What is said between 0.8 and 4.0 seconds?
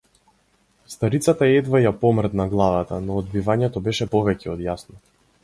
Старицата едвај ја помрдна главата, но одбивањето